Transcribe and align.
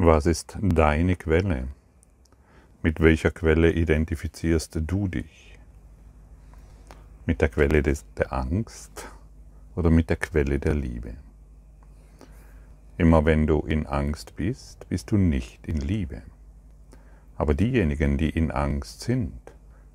Was 0.00 0.26
ist 0.26 0.56
deine 0.62 1.16
Quelle? 1.16 1.66
Mit 2.84 3.00
welcher 3.00 3.32
Quelle 3.32 3.72
identifizierst 3.72 4.78
du 4.86 5.08
dich? 5.08 5.58
Mit 7.26 7.40
der 7.40 7.48
Quelle 7.48 7.82
des, 7.82 8.04
der 8.16 8.32
Angst 8.32 9.08
oder 9.74 9.90
mit 9.90 10.08
der 10.08 10.16
Quelle 10.16 10.60
der 10.60 10.76
Liebe? 10.76 11.14
Immer 12.96 13.24
wenn 13.24 13.48
du 13.48 13.58
in 13.62 13.88
Angst 13.88 14.36
bist, 14.36 14.88
bist 14.88 15.10
du 15.10 15.16
nicht 15.16 15.66
in 15.66 15.78
Liebe. 15.78 16.22
Aber 17.34 17.54
diejenigen, 17.54 18.18
die 18.18 18.30
in 18.30 18.52
Angst 18.52 19.00
sind, 19.00 19.40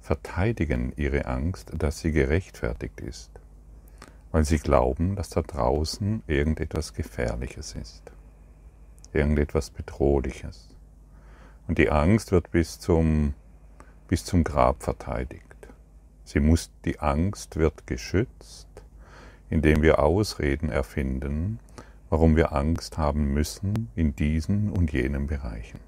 verteidigen 0.01 0.91
ihre 0.97 1.27
Angst, 1.27 1.71
dass 1.77 2.01
sie 2.01 2.11
gerechtfertigt 2.11 2.99
ist, 2.99 3.31
weil 4.33 4.43
sie 4.43 4.59
glauben, 4.59 5.15
dass 5.15 5.29
da 5.29 5.41
draußen 5.41 6.23
irgendetwas 6.27 6.93
Gefährliches 6.93 7.73
ist 7.75 8.11
irgendetwas 9.15 9.69
Bedrohliches. 9.69 10.69
Und 11.67 11.77
die 11.77 11.89
Angst 11.89 12.31
wird 12.31 12.51
bis 12.51 12.79
zum, 12.79 13.33
bis 14.07 14.25
zum 14.25 14.43
Grab 14.43 14.83
verteidigt. 14.83 15.43
Sie 16.23 16.39
muss, 16.39 16.71
die 16.85 16.99
Angst 16.99 17.57
wird 17.57 17.87
geschützt, 17.87 18.67
indem 19.49 19.81
wir 19.81 19.99
Ausreden 19.99 20.69
erfinden, 20.69 21.59
warum 22.09 22.35
wir 22.35 22.53
Angst 22.53 22.97
haben 22.97 23.33
müssen 23.33 23.89
in 23.95 24.15
diesen 24.15 24.69
und 24.69 24.93
jenen 24.93 25.27
Bereichen. 25.27 25.79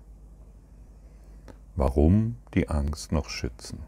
Warum 1.76 2.38
die 2.54 2.70
Angst 2.70 3.12
noch 3.12 3.30
schützen. 3.30 3.80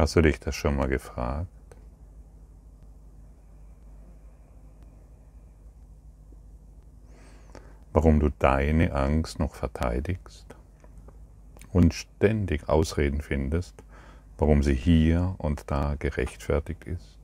Hast 0.00 0.16
du 0.16 0.22
dich 0.22 0.40
das 0.40 0.56
schon 0.56 0.76
mal 0.76 0.88
gefragt? 0.88 1.46
Warum 7.92 8.18
du 8.18 8.30
deine 8.30 8.94
Angst 8.94 9.38
noch 9.38 9.54
verteidigst 9.54 10.56
und 11.70 11.92
ständig 11.92 12.66
Ausreden 12.66 13.20
findest, 13.20 13.74
warum 14.38 14.62
sie 14.62 14.72
hier 14.72 15.34
und 15.36 15.70
da 15.70 15.96
gerechtfertigt 15.98 16.84
ist? 16.84 17.18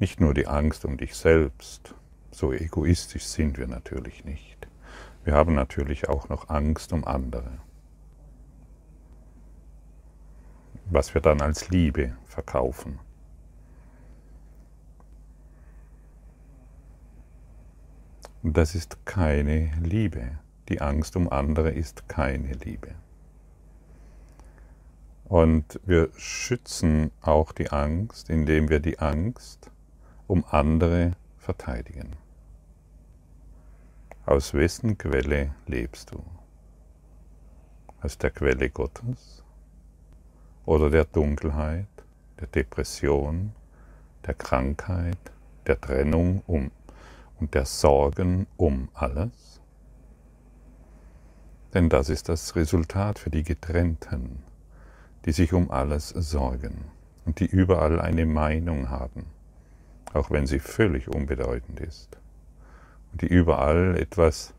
Nicht 0.00 0.20
nur 0.20 0.34
die 0.34 0.48
Angst 0.48 0.84
um 0.84 0.96
dich 0.96 1.14
selbst, 1.14 1.94
so 2.32 2.52
egoistisch 2.52 3.26
sind 3.26 3.56
wir 3.56 3.68
natürlich 3.68 4.24
nicht. 4.24 4.66
Wir 5.22 5.34
haben 5.34 5.54
natürlich 5.54 6.08
auch 6.08 6.28
noch 6.28 6.48
Angst 6.48 6.92
um 6.92 7.04
andere. 7.04 7.52
Was 10.90 11.14
wir 11.14 11.20
dann 11.20 11.40
als 11.40 11.70
Liebe 11.70 12.16
verkaufen. 12.26 12.98
Und 18.42 18.56
das 18.56 18.74
ist 18.74 19.04
keine 19.06 19.70
Liebe. 19.80 20.38
Die 20.68 20.80
Angst 20.80 21.16
um 21.16 21.30
andere 21.30 21.70
ist 21.70 22.08
keine 22.08 22.52
Liebe. 22.52 22.94
Und 25.24 25.78
wir 25.84 26.10
schützen 26.16 27.12
auch 27.20 27.52
die 27.52 27.70
Angst, 27.70 28.30
indem 28.30 28.68
wir 28.68 28.80
die 28.80 28.98
Angst 28.98 29.70
um 30.26 30.44
andere 30.50 31.12
verteidigen. 31.38 32.16
Aus 34.26 34.54
wessen 34.54 34.98
Quelle 34.98 35.54
lebst 35.66 36.12
du? 36.12 36.24
Aus 38.00 38.18
der 38.18 38.30
Quelle 38.30 38.70
Gottes 38.70 39.44
oder 40.66 40.90
der 40.90 41.04
Dunkelheit, 41.04 41.86
der 42.38 42.46
Depression, 42.48 43.52
der 44.26 44.34
Krankheit, 44.34 45.18
der 45.66 45.80
Trennung 45.80 46.42
um 46.46 46.70
und 47.38 47.54
der 47.54 47.64
Sorgen 47.64 48.46
um 48.56 48.88
alles? 48.94 49.60
Denn 51.72 51.88
das 51.88 52.08
ist 52.08 52.28
das 52.28 52.56
Resultat 52.56 53.18
für 53.18 53.30
die 53.30 53.44
Getrennten, 53.44 54.42
die 55.24 55.32
sich 55.32 55.52
um 55.52 55.70
alles 55.70 56.08
sorgen 56.08 56.84
und 57.24 57.40
die 57.40 57.46
überall 57.46 58.00
eine 58.00 58.26
Meinung 58.26 58.90
haben, 58.90 59.26
auch 60.12 60.30
wenn 60.30 60.46
sie 60.46 60.58
völlig 60.58 61.08
unbedeutend 61.08 61.80
ist, 61.80 62.18
und 63.12 63.22
die 63.22 63.28
überall 63.28 63.96
etwas 63.96 64.52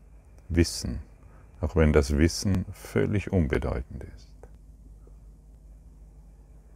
wissen, 0.48 1.00
auch 1.60 1.76
wenn 1.76 1.92
das 1.92 2.16
Wissen 2.16 2.64
völlig 2.72 3.32
unbedeutend 3.32 4.04
ist 4.16 4.31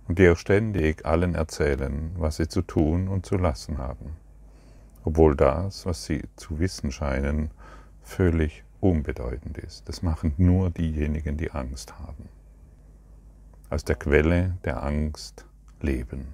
und 0.09 0.19
die 0.19 0.29
auch 0.29 0.37
ständig 0.37 1.05
allen 1.05 1.35
erzählen, 1.35 2.13
was 2.17 2.37
sie 2.37 2.49
zu 2.49 2.63
tun 2.63 3.09
und 3.09 3.27
zu 3.27 3.37
lassen 3.37 3.79
haben, 3.79 4.17
obwohl 5.05 5.37
das, 5.37 5.87
was 5.87 6.05
sie 6.05 6.23
zu 6.37 6.59
wissen 6.59 6.93
scheinen, 6.93 7.51
völlig 8.03 8.65
unbedeutend 8.81 9.59
ist. 9.59 9.89
Das 9.89 10.03
machen 10.03 10.35
nur 10.37 10.71
diejenigen, 10.71 11.37
die 11.37 11.51
Angst 11.51 11.99
haben. 11.99 12.29
Aus 13.69 13.85
der 13.85 13.97
Quelle 13.97 14.57
der 14.65 14.83
Angst 14.83 15.45
leben. 15.81 16.29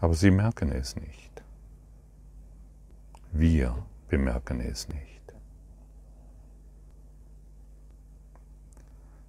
Aber 0.00 0.14
sie 0.14 0.30
merken 0.30 0.72
es 0.72 0.96
nicht. 0.96 1.42
Wir 3.32 3.86
bemerken 4.08 4.60
es 4.60 4.88
nicht. 4.88 5.06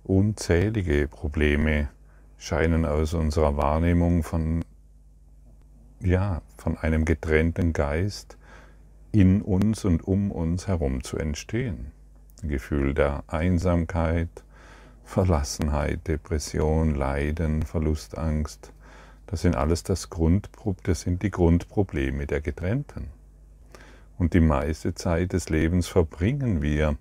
Unzählige 0.04 1.08
Probleme 1.08 1.90
scheinen 2.40 2.86
aus 2.86 3.14
unserer 3.14 3.58
Wahrnehmung 3.58 4.24
von, 4.24 4.66
ja, 6.00 6.42
von 6.58 6.78
einem 6.78 7.06
getrennten 7.06 7.74
Geist 7.74 8.38
in 9.12 9.42
uns 9.42 9.86
und 9.86 10.08
um 10.08 10.32
uns 10.32 10.68
herum 10.68 11.04
zu 11.04 11.18
entstehen. 11.18 11.92
Ein 12.42 12.50
Gefühl 12.50 12.94
der 12.94 13.24
Einsamkeit, 13.28 14.30
Verlassenheit, 15.04 16.08
Depression, 16.08 16.96
Leiden, 16.96 17.64
Verlustangst, 17.64 18.72
das 19.28 19.42
sind 19.42 19.56
alles 19.56 19.84
das, 19.84 20.10
Grund, 20.10 20.50
das 20.84 21.02
sind 21.02 21.22
die 21.22 21.32
Grundprobleme 21.32 22.26
der 22.26 22.42
Getrennten. 22.42 23.08
Und 24.18 24.34
die 24.34 24.40
meiste 24.40 24.96
Zeit 24.96 25.34
des 25.34 25.50
Lebens 25.50 25.88
verbringen 25.88 26.62
wir 26.62 26.98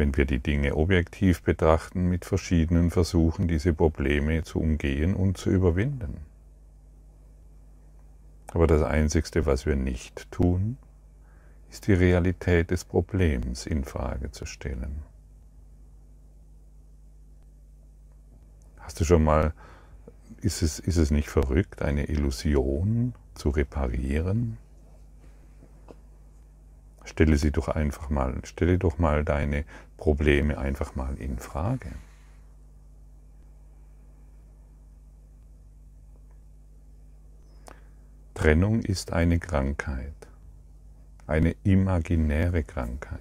wenn 0.00 0.16
wir 0.16 0.24
die 0.24 0.38
Dinge 0.38 0.76
objektiv 0.76 1.42
betrachten, 1.42 2.08
mit 2.08 2.24
verschiedenen 2.24 2.90
Versuchen, 2.90 3.48
diese 3.48 3.74
Probleme 3.74 4.42
zu 4.42 4.58
umgehen 4.58 5.14
und 5.14 5.36
zu 5.36 5.50
überwinden. 5.50 6.16
Aber 8.54 8.66
das 8.66 8.82
Einzigste, 8.82 9.44
was 9.44 9.66
wir 9.66 9.76
nicht 9.76 10.30
tun, 10.30 10.78
ist 11.70 11.86
die 11.86 11.92
Realität 11.92 12.70
des 12.70 12.82
Problems 12.86 13.66
in 13.66 13.84
Frage 13.84 14.30
zu 14.30 14.46
stellen. 14.46 15.02
Hast 18.78 19.00
du 19.00 19.04
schon 19.04 19.22
mal, 19.22 19.52
ist 20.40 20.62
es, 20.62 20.78
ist 20.78 20.96
es 20.96 21.10
nicht 21.10 21.28
verrückt, 21.28 21.82
eine 21.82 22.06
Illusion 22.06 23.12
zu 23.34 23.50
reparieren? 23.50 24.56
Stelle 27.10 27.36
sie 27.36 27.50
doch 27.50 27.66
einfach 27.66 28.08
mal, 28.08 28.40
stelle 28.44 28.78
doch 28.78 28.98
mal 28.98 29.24
deine 29.24 29.64
Probleme 29.96 30.56
einfach 30.58 30.94
mal 30.94 31.16
in 31.16 31.40
Frage. 31.40 31.90
Trennung 38.34 38.80
ist 38.82 39.12
eine 39.12 39.40
Krankheit, 39.40 40.14
eine 41.26 41.56
imaginäre 41.64 42.62
Krankheit. 42.62 43.20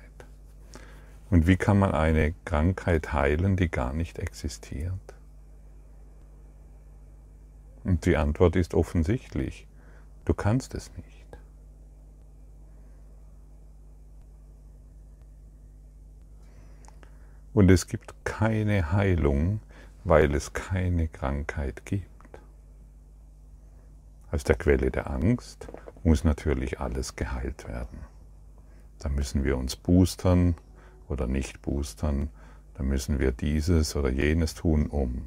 Und 1.32 1.48
wie 1.48 1.58
kann 1.58 1.80
man 1.80 1.92
eine 1.92 2.36
Krankheit 2.46 3.12
heilen, 3.12 3.56
die 3.58 3.70
gar 3.70 3.94
nicht 3.94 4.20
existiert? 4.20 5.16
Und 7.84 8.06
die 8.06 8.18
Antwort 8.18 8.56
ist 8.56 8.76
offensichtlich, 8.76 9.68
du 10.26 10.36
kannst 10.36 10.76
es 10.76 10.92
nicht. 10.96 11.19
Und 17.54 17.70
es 17.72 17.88
gibt 17.88 18.14
keine 18.26 18.92
Heilung, 18.92 19.60
weil 20.04 20.34
es 20.36 20.54
keine 20.54 21.08
Krankheit 21.08 21.86
gibt. 21.86 22.06
Aus 24.32 24.44
der 24.44 24.56
Quelle 24.56 24.92
der 24.92 25.10
Angst 25.10 25.68
muss 26.04 26.24
natürlich 26.24 26.80
alles 26.80 27.16
geheilt 27.16 27.68
werden. 27.68 28.00
Da 29.00 29.10
müssen 29.10 29.44
wir 29.44 29.58
uns 29.58 29.76
boostern 29.76 30.56
oder 31.08 31.26
nicht 31.26 31.62
boostern. 31.62 32.30
Da 32.76 32.84
müssen 32.84 33.20
wir 33.20 33.32
dieses 33.32 33.96
oder 33.96 34.10
jenes 34.10 34.54
tun, 34.54 34.88
um. 34.88 35.24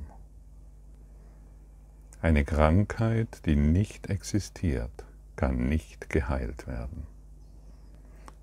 Eine 2.21 2.45
Krankheit, 2.45 3.45
die 3.47 3.57
nicht 3.57 4.09
existiert, 4.09 5.05
kann 5.35 5.69
nicht 5.69 6.09
geheilt 6.09 6.67
werden. 6.69 7.07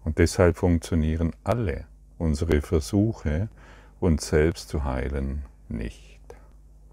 Und 0.04 0.18
deshalb 0.18 0.58
funktionieren 0.58 1.32
alle 1.44 1.86
unsere 2.18 2.62
Versuche, 2.62 3.48
uns 4.00 4.28
selbst 4.28 4.70
zu 4.70 4.84
heilen, 4.84 5.44
nicht. 5.68 6.20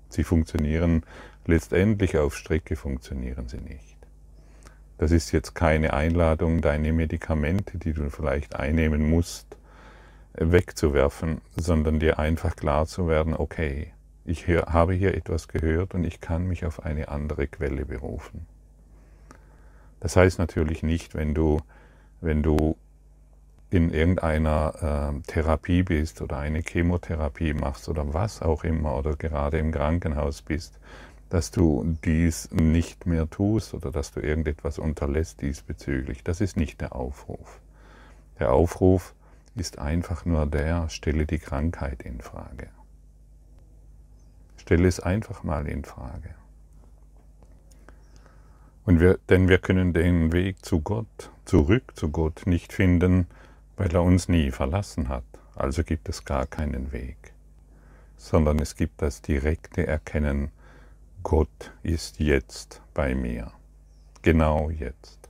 Sie 0.09 0.25
funktionieren 0.25 1.03
letztendlich 1.47 2.17
auf 2.19 2.37
Strecke, 2.37 2.77
funktionieren 2.77 3.49
sie 3.49 3.59
nicht. 3.59 3.97
Das 4.99 5.13
ist 5.13 5.31
jetzt 5.33 5.55
keine 5.55 5.93
Einladung, 5.93 6.63
deine 6.63 6.93
Medikamente, 6.93 7.79
die 7.79 7.93
du 7.93 8.09
vielleicht 8.11 8.57
einnehmen 8.57 9.09
musst, 9.09 9.57
wegzuwerfen, 10.35 11.41
sondern 11.57 12.01
dir 12.01 12.19
einfach 12.19 12.57
klar 12.57 12.87
zu 12.87 13.09
werden, 13.09 13.35
okay, 13.35 13.93
ich 14.25 14.49
habe 14.49 14.95
hier 14.95 15.15
etwas 15.15 15.49
gehört 15.49 15.95
und 15.95 16.05
ich 16.05 16.21
kann 16.21 16.47
mich 16.47 16.65
auf 16.65 16.85
eine 16.85 17.09
andere 17.09 17.47
Quelle 17.47 17.85
berufen. 17.85 18.47
Das 20.01 20.17
heißt 20.17 20.39
natürlich 20.39 20.83
nicht, 20.83 21.15
wenn 21.15 21.35
du, 21.35 21.61
wenn 22.21 22.43
du 22.43 22.77
in 23.71 23.91
irgendeiner 23.91 25.13
äh, 25.17 25.21
Therapie 25.27 25.83
bist 25.83 26.23
oder 26.23 26.39
eine 26.39 26.61
Chemotherapie 26.61 27.55
machst 27.55 27.89
oder 27.89 28.15
was 28.15 28.43
auch 28.43 28.65
immer 28.65 28.97
oder 28.97 29.17
gerade 29.17 29.59
im 29.59 29.73
Krankenhaus 29.73 30.43
bist, 30.43 30.79
dass 31.31 31.51
du 31.51 31.97
dies 32.05 32.49
nicht 32.53 33.07
mehr 33.07 33.29
tust 33.29 33.75
oder 33.75 33.91
dass 33.91 34.13
du 34.13 34.21
irgendetwas 34.21 34.79
unterlässt 34.79 35.43
diesbezüglich. 35.43 36.23
Das 36.23 36.41
ist 36.41 36.57
nicht 36.57 36.81
der 36.81 36.95
Aufruf. 36.95 37.61
Der 38.39 38.53
Aufruf 38.53 39.15
ist 39.57 39.79
einfach 39.79 40.25
nur 40.25 40.47
der, 40.47 40.89
stelle 40.89 41.27
die 41.27 41.39
Krankheit 41.39 42.03
in 42.03 42.21
Frage. 42.21 42.69
Stelle 44.59 44.87
es 44.87 45.01
einfach 45.01 45.43
mal 45.43 45.67
in 45.67 45.85
Frage. 45.85 46.35
Und 48.85 49.01
wir, 49.01 49.19
denn 49.29 49.49
wir 49.49 49.59
können 49.59 49.93
den 49.93 50.33
Weg 50.33 50.65
zu 50.65 50.81
Gott, 50.81 51.31
zurück 51.45 51.93
zu 51.97 52.11
Gott 52.11 52.43
nicht 52.47 52.73
finden, 52.73 53.27
weil 53.77 53.95
er 53.95 54.03
uns 54.03 54.29
nie 54.29 54.51
verlassen 54.51 55.09
hat. 55.09 55.25
Also 55.55 55.85
gibt 55.85 56.09
es 56.09 56.25
gar 56.25 56.47
keinen 56.47 56.93
Weg, 56.93 57.33
sondern 58.17 58.59
es 58.59 58.77
gibt 58.77 59.03
das 59.03 59.23
direkte 59.23 59.87
Erkennen, 59.87 60.51
Gott 61.23 61.73
ist 61.83 62.21
jetzt 62.21 62.83
bei 62.95 63.15
mir, 63.15 63.53
genau 64.23 64.71
jetzt. 64.71 65.29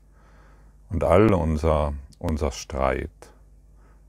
Und 0.90 1.04
all 1.04 1.32
unser, 1.32 1.94
unser 2.18 2.52
Streit, 2.52 3.10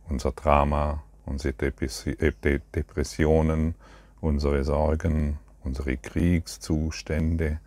unser 0.10 0.32
Drama, 0.32 1.04
unsere 1.26 1.54
Depressionen, 1.54 3.76
unsere 4.22 4.64
Sorgen, 4.64 5.40
unsere 5.64 5.98
Kriegszustände, 5.98 7.60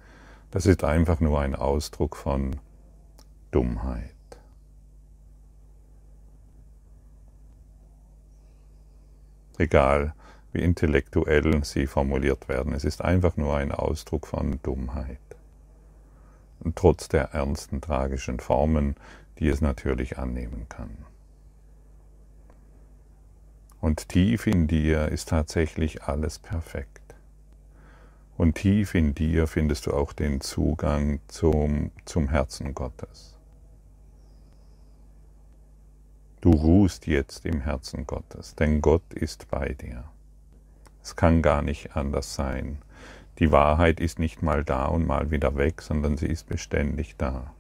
das 0.50 0.66
ist 0.66 0.84
einfach 0.84 1.20
nur 1.20 1.40
ein 1.40 1.55
Ausdruck 1.55 2.16
von 2.16 2.56
Dummheit. 3.52 4.19
Egal 9.61 10.15
wie 10.53 10.62
intellektuell 10.62 11.62
sie 11.65 11.87
formuliert 11.87 12.49
werden, 12.49 12.73
es 12.73 12.83
ist 12.83 13.03
einfach 13.03 13.37
nur 13.37 13.59
ein 13.59 13.73
Ausdruck 13.73 14.27
von 14.27 14.59
Dummheit. 14.62 15.19
Und 16.61 16.77
trotz 16.77 17.09
der 17.09 17.35
ernsten, 17.35 17.83
tragischen 17.83 18.41
Formen, 18.41 18.97
die 19.39 19.49
es 19.49 19.61
natürlich 19.61 20.17
annehmen 20.17 20.65
kann. 20.71 20.97
Und 23.83 24.09
tief 24.09 24.47
in 24.47 24.67
dir 24.67 25.09
ist 25.09 25.29
tatsächlich 25.29 26.05
alles 26.05 26.39
perfekt. 26.39 27.15
Und 28.39 28.55
tief 28.55 28.95
in 28.95 29.15
dir 29.15 29.47
findest 29.47 29.85
du 29.85 29.93
auch 29.93 30.15
den 30.15 30.41
Zugang 30.41 31.21
zum, 31.29 31.91
zum 32.07 32.31
Herzen 32.31 32.75
Gottes. 32.75 33.30
Du 36.40 36.52
ruhst 36.52 37.06
jetzt 37.06 37.44
im 37.44 37.60
Herzen 37.60 38.06
Gottes, 38.06 38.54
denn 38.54 38.81
Gott 38.81 39.12
ist 39.12 39.50
bei 39.50 39.75
dir. 39.75 40.04
Es 41.02 41.14
kann 41.14 41.42
gar 41.42 41.60
nicht 41.60 41.96
anders 41.96 42.34
sein. 42.34 42.78
Die 43.38 43.52
Wahrheit 43.52 44.00
ist 44.00 44.19
nicht 44.19 44.42
mal 44.42 44.64
da 44.64 44.87
und 44.87 45.06
mal 45.06 45.31
wieder 45.31 45.56
weg, 45.56 45.82
sondern 45.82 46.16
sie 46.16 46.28
ist 46.28 46.46
beständig 46.46 47.16
da. 47.19 47.52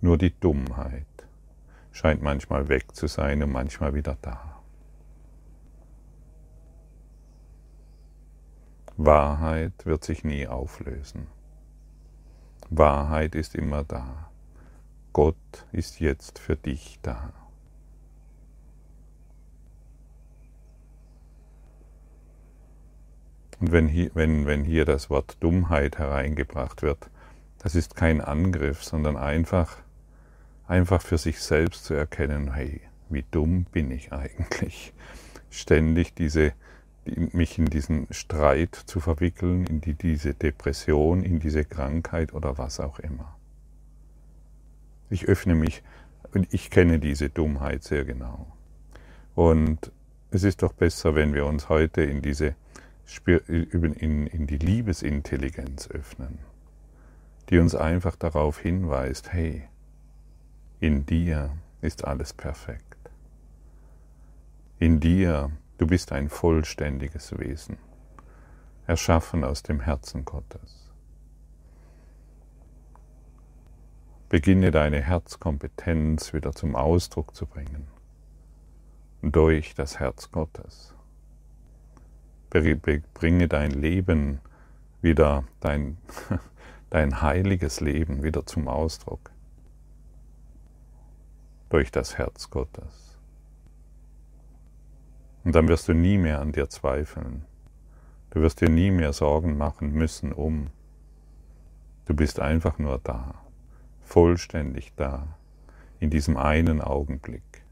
Nur 0.00 0.18
die 0.18 0.32
Dummheit 0.40 1.06
scheint 1.92 2.22
manchmal 2.22 2.68
weg 2.68 2.94
zu 2.94 3.06
sein 3.06 3.40
und 3.42 3.52
manchmal 3.52 3.94
wieder 3.94 4.16
da. 4.20 4.60
Wahrheit 8.96 9.86
wird 9.86 10.04
sich 10.04 10.24
nie 10.24 10.48
auflösen. 10.48 11.28
Wahrheit 12.70 13.36
ist 13.36 13.54
immer 13.54 13.84
da. 13.84 14.30
Gott 15.12 15.66
ist 15.70 16.00
jetzt 16.00 16.40
für 16.40 16.56
dich 16.56 16.98
da. 17.02 17.32
Und 23.64 23.72
wenn 23.72 23.88
hier, 23.88 24.10
wenn, 24.12 24.44
wenn 24.44 24.62
hier 24.62 24.84
das 24.84 25.08
Wort 25.08 25.38
Dummheit 25.40 25.96
hereingebracht 25.96 26.82
wird, 26.82 27.08
das 27.60 27.74
ist 27.74 27.96
kein 27.96 28.20
Angriff, 28.20 28.84
sondern 28.84 29.16
einfach, 29.16 29.78
einfach 30.68 31.00
für 31.00 31.16
sich 31.16 31.40
selbst 31.40 31.86
zu 31.86 31.94
erkennen, 31.94 32.52
hey, 32.52 32.82
wie 33.08 33.24
dumm 33.30 33.64
bin 33.72 33.90
ich 33.90 34.12
eigentlich? 34.12 34.92
Ständig 35.48 36.14
diese 36.14 36.52
mich 37.06 37.58
in 37.58 37.64
diesen 37.64 38.06
Streit 38.10 38.74
zu 38.74 39.00
verwickeln, 39.00 39.66
in 39.66 39.80
die, 39.80 39.94
diese 39.94 40.34
Depression, 40.34 41.22
in 41.22 41.40
diese 41.40 41.64
Krankheit 41.64 42.34
oder 42.34 42.58
was 42.58 42.80
auch 42.80 42.98
immer. 42.98 43.34
Ich 45.08 45.24
öffne 45.24 45.54
mich 45.54 45.82
und 46.34 46.52
ich 46.52 46.68
kenne 46.68 46.98
diese 46.98 47.30
Dummheit 47.30 47.82
sehr 47.82 48.04
genau. 48.04 48.46
Und 49.34 49.90
es 50.32 50.42
ist 50.44 50.62
doch 50.62 50.74
besser, 50.74 51.14
wenn 51.14 51.32
wir 51.32 51.46
uns 51.46 51.70
heute 51.70 52.02
in 52.02 52.20
diese 52.20 52.56
in, 53.26 54.46
die 54.46 54.58
Liebesintelligenz 54.58 55.88
öffnen, 55.88 56.38
die 57.50 57.58
uns 57.58 57.74
einfach 57.74 58.16
darauf 58.16 58.58
hinweist, 58.58 59.32
hey, 59.32 59.68
in 60.80 61.06
dir 61.06 61.50
ist 61.80 62.04
alles 62.04 62.32
perfekt. 62.32 63.10
In 64.78 65.00
dir 65.00 65.50
Du 65.76 65.88
bist 65.88 66.12
ein 66.12 66.28
vollständiges 66.28 67.36
Wesen, 67.36 67.78
erschaffen 68.86 69.42
aus 69.42 69.64
dem 69.64 69.80
Herzen 69.80 70.24
Gottes. 70.24 70.92
Beginne 74.28 74.70
deine 74.70 75.00
Herzkompetenz 75.00 76.32
wieder 76.32 76.52
zum 76.52 76.76
Ausdruck 76.76 77.34
zu 77.34 77.46
bringen 77.46 77.88
durch 79.20 79.74
das 79.74 79.98
Herz 79.98 80.30
Gottes. 80.30 80.94
Bringe 83.14 83.48
dein 83.48 83.72
Leben 83.72 84.40
wieder, 85.02 85.44
dein, 85.60 85.98
dein 86.90 87.20
heiliges 87.20 87.80
Leben 87.80 88.22
wieder 88.22 88.46
zum 88.46 88.68
Ausdruck 88.68 89.30
durch 91.68 91.90
das 91.90 92.16
Herz 92.16 92.50
Gottes. 92.50 93.18
Und 95.42 95.54
dann 95.54 95.66
wirst 95.66 95.88
du 95.88 95.94
nie 95.94 96.16
mehr 96.16 96.40
an 96.40 96.52
dir 96.52 96.68
zweifeln. 96.68 97.44
Du 98.30 98.40
wirst 98.40 98.60
dir 98.60 98.70
nie 98.70 98.92
mehr 98.92 99.12
Sorgen 99.12 99.58
machen 99.58 99.92
müssen 99.92 100.32
um. 100.32 100.70
Du 102.06 102.14
bist 102.14 102.38
einfach 102.38 102.78
nur 102.78 103.00
da, 103.02 103.34
vollständig 104.02 104.92
da, 104.94 105.26
in 105.98 106.10
diesem 106.10 106.36
einen 106.36 106.80
Augenblick, 106.80 107.64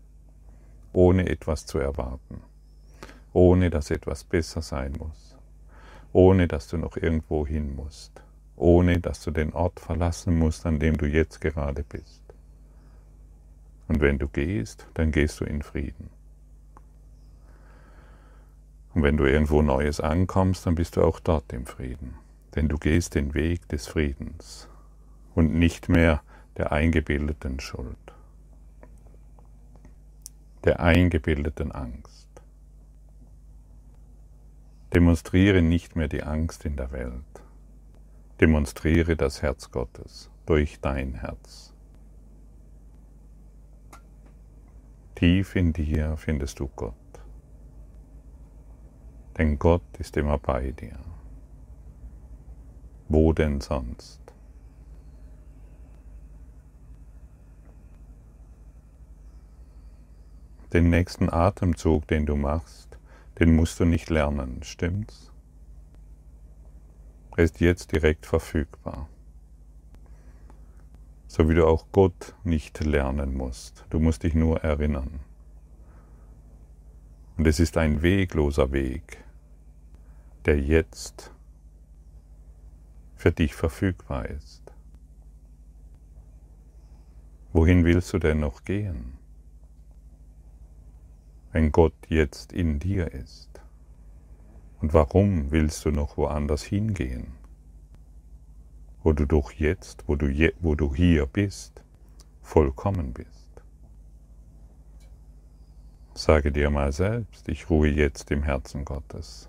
ohne 0.92 1.28
etwas 1.28 1.66
zu 1.66 1.78
erwarten, 1.78 2.42
ohne 3.32 3.70
dass 3.70 3.90
etwas 3.90 4.24
besser 4.24 4.62
sein 4.62 4.92
muss, 4.98 5.36
ohne 6.12 6.48
dass 6.48 6.68
du 6.68 6.76
noch 6.76 6.96
irgendwo 6.96 7.46
hin 7.46 7.74
musst, 7.74 8.22
ohne 8.56 9.00
dass 9.00 9.22
du 9.22 9.30
den 9.30 9.52
Ort 9.52 9.80
verlassen 9.80 10.38
musst, 10.38 10.66
an 10.66 10.78
dem 10.78 10.96
du 10.96 11.06
jetzt 11.06 11.40
gerade 11.40 11.82
bist. 11.82 12.22
Und 13.88 14.00
wenn 14.00 14.18
du 14.18 14.28
gehst, 14.28 14.86
dann 14.94 15.12
gehst 15.12 15.40
du 15.40 15.44
in 15.44 15.62
Frieden. 15.62 16.10
Und 18.94 19.02
wenn 19.02 19.16
du 19.16 19.24
irgendwo 19.24 19.62
Neues 19.62 20.00
ankommst, 20.00 20.66
dann 20.66 20.74
bist 20.74 20.96
du 20.96 21.02
auch 21.02 21.20
dort 21.20 21.52
im 21.52 21.66
Frieden. 21.66 22.14
Denn 22.54 22.68
du 22.68 22.76
gehst 22.76 23.14
den 23.14 23.32
Weg 23.34 23.66
des 23.68 23.86
Friedens 23.86 24.68
und 25.34 25.54
nicht 25.54 25.88
mehr 25.88 26.22
der 26.58 26.72
eingebildeten 26.72 27.60
Schuld, 27.60 27.96
der 30.64 30.80
eingebildeten 30.80 31.72
Angst. 31.72 32.28
Demonstriere 34.94 35.62
nicht 35.62 35.96
mehr 35.96 36.08
die 36.08 36.22
Angst 36.22 36.64
in 36.64 36.76
der 36.76 36.92
Welt. 36.92 37.42
Demonstriere 38.40 39.16
das 39.16 39.42
Herz 39.42 39.70
Gottes 39.70 40.30
durch 40.46 40.80
dein 40.80 41.14
Herz. 41.14 41.72
Tief 45.14 45.56
in 45.56 45.72
dir 45.72 46.16
findest 46.16 46.58
du 46.58 46.68
Gott 46.74 46.94
denn 49.38 49.58
Gott 49.58 49.82
ist 49.98 50.16
immer 50.16 50.38
bei 50.38 50.70
dir. 50.72 50.98
Wo 53.08 53.32
denn 53.32 53.60
sonst? 53.60 54.20
Den 60.72 60.88
nächsten 60.88 61.28
Atemzug, 61.28 62.06
den 62.08 62.24
du 62.24 62.34
machst, 62.34 62.91
den 63.38 63.54
musst 63.54 63.80
du 63.80 63.84
nicht 63.84 64.10
lernen, 64.10 64.62
stimmt's? 64.62 65.32
Er 67.36 67.44
ist 67.44 67.60
jetzt 67.60 67.92
direkt 67.92 68.26
verfügbar. 68.26 69.08
So 71.26 71.48
wie 71.48 71.54
du 71.54 71.66
auch 71.66 71.86
Gott 71.92 72.34
nicht 72.44 72.84
lernen 72.84 73.34
musst. 73.34 73.86
Du 73.88 74.00
musst 74.00 74.22
dich 74.22 74.34
nur 74.34 74.60
erinnern. 74.62 75.20
Und 77.38 77.46
es 77.46 77.58
ist 77.58 77.78
ein 77.78 78.02
wegloser 78.02 78.70
Weg, 78.72 79.24
der 80.44 80.60
jetzt 80.60 81.32
für 83.16 83.32
dich 83.32 83.54
verfügbar 83.54 84.28
ist. 84.28 84.62
Wohin 87.54 87.84
willst 87.84 88.12
du 88.12 88.18
denn 88.18 88.40
noch 88.40 88.64
gehen, 88.64 89.18
wenn 91.52 91.70
Gott 91.70 91.94
jetzt 92.08 92.52
in 92.52 92.78
dir 92.78 93.12
ist? 93.12 93.60
Und 94.80 94.94
warum 94.94 95.50
willst 95.50 95.84
du 95.84 95.90
noch 95.90 96.16
woanders 96.16 96.64
hingehen, 96.64 97.34
wo 99.02 99.12
du 99.12 99.26
doch 99.26 99.52
jetzt, 99.52 100.04
wo 100.08 100.16
du, 100.16 100.26
je, 100.26 100.52
wo 100.60 100.74
du 100.74 100.94
hier 100.94 101.26
bist, 101.26 101.84
vollkommen 102.40 103.12
bist? 103.12 103.28
Sage 106.14 106.52
dir 106.52 106.68
mal 106.70 106.92
selbst, 106.92 107.48
ich 107.48 107.70
ruhe 107.70 107.88
jetzt 107.88 108.30
im 108.30 108.42
Herzen 108.42 108.84
Gottes. 108.84 109.48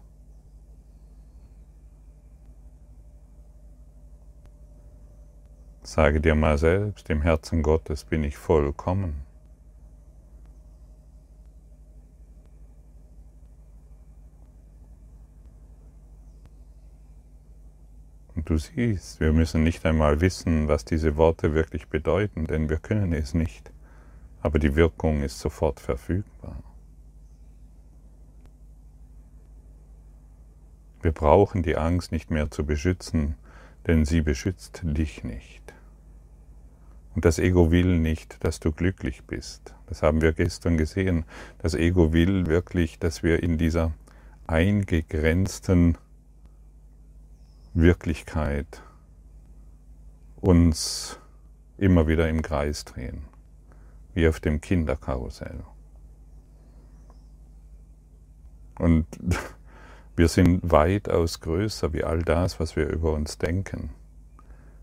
Sage 5.81 6.21
dir 6.21 6.35
mal 6.35 6.57
selbst, 6.57 7.09
im 7.09 7.21
Herzen 7.21 7.61
Gottes 7.61 8.05
bin 8.05 8.23
ich 8.23 8.37
vollkommen. 8.37 9.32
Und 18.43 18.49
du 18.49 18.57
siehst, 18.57 19.21
wir 19.21 19.31
müssen 19.31 19.63
nicht 19.63 19.85
einmal 19.85 20.19
wissen, 20.19 20.67
was 20.67 20.83
diese 20.83 21.15
Worte 21.15 21.53
wirklich 21.53 21.87
bedeuten, 21.87 22.45
denn 22.45 22.69
wir 22.69 22.77
können 22.77 23.13
es 23.13 23.33
nicht 23.33 23.71
aber 24.43 24.59
die 24.59 24.75
Wirkung 24.75 25.23
ist 25.23 25.39
sofort 25.39 25.79
verfügbar. 25.79 26.61
Wir 31.01 31.13
brauchen 31.13 31.63
die 31.63 31.77
Angst 31.77 32.11
nicht 32.11 32.29
mehr 32.29 32.51
zu 32.51 32.65
beschützen, 32.65 33.35
denn 33.87 34.05
sie 34.05 34.21
beschützt 34.21 34.81
dich 34.83 35.23
nicht. 35.23 35.73
Und 37.15 37.23
das 37.23 37.39
Ego 37.39 37.71
will 37.71 37.99
nicht, 37.99 38.43
dass 38.43 38.59
du 38.59 38.71
glücklich 38.73 39.23
bist. 39.23 39.75
Das 39.87 40.03
haben 40.03 40.21
wir 40.21 40.33
gestern 40.33 40.77
gesehen. 40.77 41.23
Das 41.59 41.73
Ego 41.73 42.11
will 42.11 42.47
wirklich, 42.47 42.99
dass 42.99 43.23
wir 43.23 43.43
in 43.43 43.57
dieser 43.57 43.93
eingegrenzten 44.45 45.97
Wirklichkeit 47.73 48.83
uns 50.35 51.19
immer 51.77 52.07
wieder 52.07 52.29
im 52.29 52.41
Kreis 52.41 52.85
drehen 52.85 53.23
wie 54.13 54.27
auf 54.27 54.39
dem 54.39 54.61
Kinderkarussell. 54.61 55.63
Und 58.77 59.07
wir 60.15 60.27
sind 60.27 60.71
weitaus 60.71 61.39
größer 61.39 61.93
wie 61.93 62.03
all 62.03 62.21
das, 62.21 62.59
was 62.59 62.75
wir 62.75 62.87
über 62.87 63.13
uns 63.13 63.37
denken. 63.37 63.89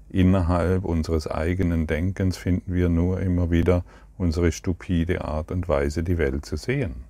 Innerhalb 0.08 0.84
unseres 0.84 1.28
eigenen 1.28 1.86
Denkens 1.86 2.36
finden 2.36 2.74
wir 2.74 2.88
nur 2.88 3.20
immer 3.20 3.50
wieder 3.50 3.84
unsere 4.18 4.50
stupide 4.50 5.24
Art 5.24 5.52
und 5.52 5.68
Weise, 5.68 6.02
die 6.02 6.18
Welt 6.18 6.44
zu 6.44 6.56
sehen. 6.56 7.04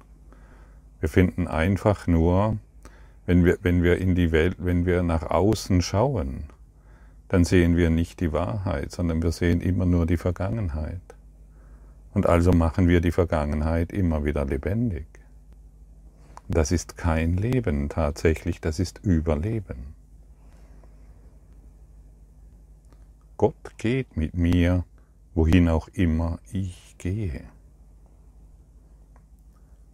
Wir 1.00 1.08
finden 1.08 1.49
einfach 1.49 2.06
nur, 2.06 2.58
wenn 3.30 3.44
wir, 3.44 3.58
wenn 3.62 3.84
wir 3.84 3.99
in 3.99 4.16
die 4.16 4.32
Welt, 4.32 4.56
wenn 4.58 4.87
wir 4.87 5.04
nach 5.04 5.22
außen 5.22 5.82
schauen, 5.82 6.46
dann 7.28 7.44
sehen 7.44 7.76
wir 7.76 7.88
nicht 7.88 8.18
die 8.18 8.32
Wahrheit, 8.32 8.90
sondern 8.90 9.22
wir 9.22 9.30
sehen 9.30 9.60
immer 9.60 9.87
nur 9.87 10.04
die 10.04 10.16
Vergangenheit. 10.16 11.00
Und 12.12 12.26
also 12.26 12.50
machen 12.50 12.88
wir 12.88 13.00
die 13.00 13.12
Vergangenheit 13.12 13.92
immer 13.92 14.25
wieder 14.25 14.44
lebendig. 14.44 15.06
Das 16.49 16.72
ist 16.72 16.96
kein 16.96 17.37
Leben 17.37 17.88
tatsächlich, 17.88 18.60
das 18.60 18.80
ist 18.80 18.99
Überleben. 19.04 19.94
Gott 23.37 23.78
geht 23.78 24.16
mit 24.16 24.34
mir, 24.34 24.82
wohin 25.37 25.68
auch 25.68 25.87
immer 25.92 26.40
ich 26.50 26.96
gehe. 26.99 27.44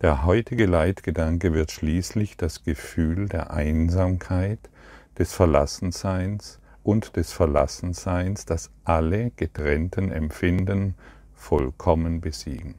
Der 0.03 0.27
heutige 0.27 0.67
Leitgedanke 0.67 1.55
wird 1.55 1.73
schließlich 1.73 2.37
das 2.37 2.65
Gefühl 2.65 3.31
der 3.31 3.51
Einsamkeit, 3.51 4.59
des 5.19 5.33
Verlassenseins 5.33 6.61
und 6.83 7.17
des 7.17 7.33
Verlassenseins, 7.33 8.45
das 8.45 8.71
alle 8.85 9.31
getrennten 9.31 10.13
Empfinden 10.13 10.97
vollkommen 11.35 12.21
besiegen. 12.21 12.75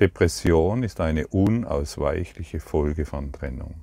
Depression 0.00 0.82
ist 0.82 1.02
eine 1.02 1.26
unausweichliche 1.26 2.60
Folge 2.60 3.04
von 3.04 3.30
Trennung. 3.30 3.74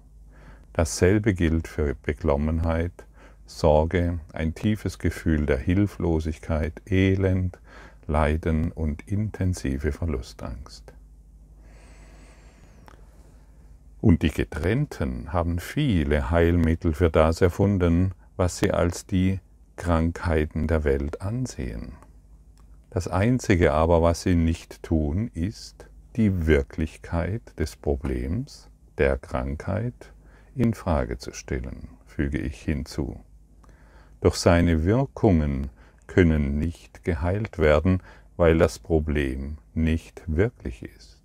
Dasselbe 0.73 1.35
gilt 1.35 1.67
für 1.67 1.93
Beklommenheit, 1.93 3.05
Sorge, 3.45 4.19
ein 4.33 4.55
tiefes 4.55 4.97
Gefühl 4.97 5.45
der 5.45 5.57
Hilflosigkeit, 5.57 6.81
Elend, 6.89 7.59
Leiden 8.07 8.71
und 8.71 9.07
intensive 9.07 9.91
Verlustangst. 9.91 10.93
Und 14.01 14.23
die 14.23 14.31
Getrennten 14.31 15.31
haben 15.31 15.59
viele 15.59 16.31
Heilmittel 16.31 16.93
für 16.93 17.11
das 17.11 17.39
erfunden, 17.39 18.13
was 18.35 18.57
sie 18.57 18.71
als 18.71 19.05
die 19.05 19.39
Krankheiten 19.75 20.65
der 20.65 20.83
Welt 20.83 21.21
ansehen. 21.21 21.93
Das 22.89 23.07
Einzige 23.07 23.73
aber, 23.73 24.01
was 24.01 24.23
sie 24.23 24.33
nicht 24.33 24.81
tun, 24.81 25.29
ist, 25.35 25.85
die 26.15 26.47
Wirklichkeit 26.47 27.41
des 27.59 27.75
Problems, 27.75 28.69
der 28.97 29.19
Krankheit, 29.19 30.13
in 30.55 30.73
Frage 30.73 31.19
zu 31.19 31.31
stellen, 31.31 31.89
füge 32.05 32.39
ich 32.39 32.59
hinzu. 32.59 33.23
Doch 34.19 34.35
seine 34.35 34.83
Wirkungen 34.83 35.69
können 36.07 36.57
nicht 36.57 37.03
geheilt 37.03 37.59
werden, 37.59 38.01
weil 38.35 38.57
das 38.57 38.79
Problem 38.79 39.59
nicht 39.73 40.23
wirklich 40.25 40.83
ist. 40.83 41.20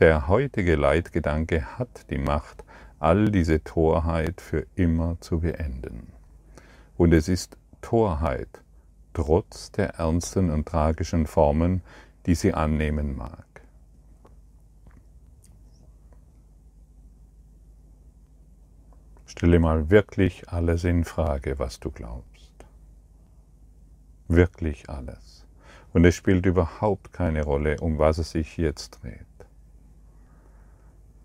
Der 0.00 0.26
heutige 0.26 0.74
Leitgedanke 0.74 1.78
hat 1.78 2.10
die 2.10 2.18
Macht, 2.18 2.64
all 2.98 3.30
diese 3.30 3.62
Torheit 3.62 4.40
für 4.40 4.66
immer 4.74 5.20
zu 5.20 5.38
beenden. 5.40 6.12
Und 6.96 7.12
es 7.12 7.28
ist 7.28 7.56
Torheit, 7.80 8.48
trotz 9.12 9.70
der 9.70 9.90
ernsten 9.90 10.50
und 10.50 10.66
tragischen 10.66 11.28
Formen, 11.28 11.82
die 12.26 12.34
sie 12.34 12.54
annehmen 12.54 13.16
mag. 13.16 13.44
Stelle 19.26 19.60
mal 19.60 19.90
wirklich 19.90 20.48
alles 20.48 20.82
in 20.82 21.04
Frage, 21.04 21.58
was 21.60 21.78
du 21.78 21.92
glaubst. 21.92 22.52
Wirklich 24.26 24.88
alles. 24.88 25.46
Und 25.92 26.04
es 26.04 26.16
spielt 26.16 26.46
überhaupt 26.46 27.12
keine 27.12 27.44
Rolle, 27.44 27.78
um 27.80 27.98
was 27.98 28.18
es 28.18 28.32
sich 28.32 28.56
jetzt 28.56 29.02
dreht. 29.02 29.33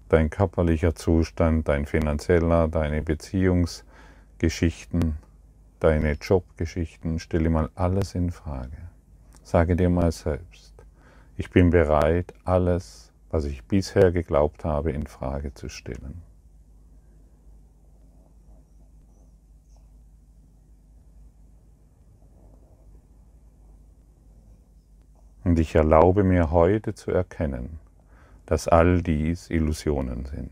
Dein 0.09 0.29
körperlicher 0.31 0.95
Zustand, 0.95 1.67
dein 1.67 1.85
finanzieller, 1.85 2.67
deine 2.67 3.03
Beziehungsgeschichten, 3.03 5.19
deine 5.79 6.13
Jobgeschichten, 6.13 7.19
stelle 7.19 7.51
mal 7.51 7.69
alles 7.75 8.15
in 8.15 8.31
Frage. 8.31 8.89
Sage 9.43 9.75
dir 9.75 9.91
mal 9.91 10.11
selbst, 10.11 10.73
ich 11.37 11.51
bin 11.51 11.69
bereit, 11.69 12.33
alles, 12.43 13.13
was 13.29 13.45
ich 13.45 13.63
bisher 13.65 14.11
geglaubt 14.11 14.65
habe, 14.65 14.91
in 14.91 15.05
Frage 15.05 15.53
zu 15.53 15.69
stellen. 15.69 16.23
Und 25.43 25.59
ich 25.59 25.75
erlaube 25.75 26.23
mir 26.23 26.49
heute 26.51 26.95
zu 26.95 27.11
erkennen, 27.11 27.77
dass 28.49 28.67
all 28.67 29.03
dies 29.03 29.51
Illusionen 29.51 30.25
sind. 30.25 30.49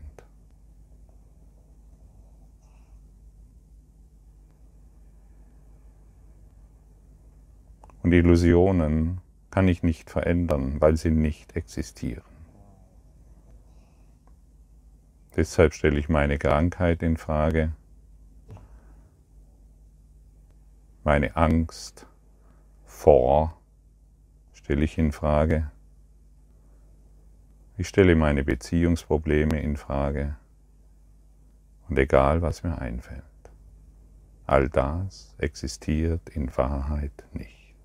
Und 8.04 8.12
Illusionen 8.12 9.20
kann 9.50 9.66
ich 9.66 9.82
nicht 9.82 10.10
verändern, 10.10 10.80
weil 10.80 10.96
sie 10.96 11.10
nicht 11.10 11.56
existieren. 11.56 12.22
Deshalb 15.34 15.74
stelle 15.74 15.98
ich 15.98 16.08
meine 16.08 16.38
Krankheit 16.38 17.02
in 17.02 17.16
Frage. 17.16 17.72
Meine 21.02 21.34
Angst 21.34 22.06
vor 22.84 23.60
stelle 24.52 24.84
ich 24.84 24.98
in 24.98 25.10
Frage. 25.10 25.72
Ich 27.80 27.86
stelle 27.86 28.16
meine 28.16 28.42
Beziehungsprobleme 28.42 29.62
in 29.62 29.76
Frage. 29.76 30.34
Und 31.88 31.96
egal, 31.96 32.42
was 32.42 32.64
mir 32.64 32.76
einfällt, 32.76 33.22
all 34.46 34.68
das 34.68 35.36
existiert 35.38 36.28
in 36.30 36.54
Wahrheit 36.56 37.12
nicht. 37.34 37.76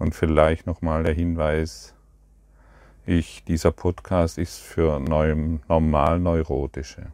Und 0.00 0.16
vielleicht 0.16 0.66
nochmal 0.66 1.04
der 1.04 1.14
Hinweis, 1.14 1.94
ich, 3.06 3.44
dieser 3.44 3.70
Podcast 3.70 4.36
ist 4.36 4.58
für 4.58 4.98
normal 4.98 6.18
Neurotische. 6.18 7.12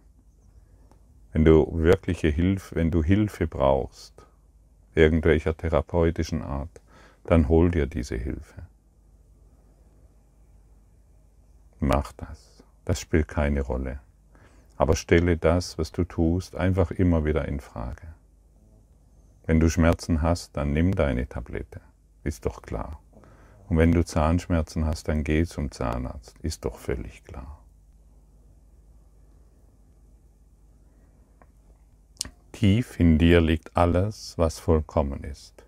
Wenn 1.34 1.44
du 1.44 1.70
wirkliche 1.74 2.28
Hilfe, 2.28 2.74
wenn 2.74 2.90
du 2.90 3.04
Hilfe 3.04 3.46
brauchst, 3.46 4.14
irgendwelcher 4.94 5.54
therapeutischen 5.54 6.40
Art, 6.40 6.80
dann 7.24 7.50
hol 7.50 7.70
dir 7.70 7.86
diese 7.86 8.16
Hilfe. 8.16 8.69
Mach 11.80 12.12
das. 12.12 12.62
Das 12.84 13.00
spielt 13.00 13.26
keine 13.26 13.62
Rolle. 13.62 14.00
Aber 14.76 14.96
stelle 14.96 15.38
das, 15.38 15.78
was 15.78 15.92
du 15.92 16.04
tust, 16.04 16.54
einfach 16.54 16.90
immer 16.90 17.24
wieder 17.24 17.48
in 17.48 17.60
Frage. 17.60 18.14
Wenn 19.46 19.60
du 19.60 19.70
Schmerzen 19.70 20.20
hast, 20.20 20.56
dann 20.58 20.72
nimm 20.74 20.94
deine 20.94 21.26
Tablette. 21.26 21.80
Ist 22.22 22.44
doch 22.44 22.60
klar. 22.60 23.00
Und 23.68 23.78
wenn 23.78 23.92
du 23.92 24.04
Zahnschmerzen 24.04 24.84
hast, 24.84 25.08
dann 25.08 25.24
geh 25.24 25.44
zum 25.46 25.70
Zahnarzt. 25.70 26.38
Ist 26.40 26.66
doch 26.66 26.78
völlig 26.78 27.24
klar. 27.24 27.64
Tief 32.52 33.00
in 33.00 33.16
dir 33.16 33.40
liegt 33.40 33.74
alles, 33.74 34.36
was 34.36 34.58
vollkommen 34.58 35.24
ist, 35.24 35.64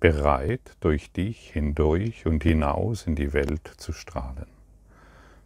bereit 0.00 0.76
durch 0.80 1.12
dich 1.12 1.50
hindurch 1.50 2.24
und 2.24 2.42
hinaus 2.42 3.06
in 3.06 3.16
die 3.16 3.34
Welt 3.34 3.70
zu 3.76 3.92
strahlen. 3.92 4.55